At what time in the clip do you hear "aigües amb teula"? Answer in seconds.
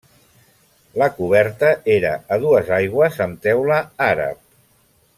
2.81-3.79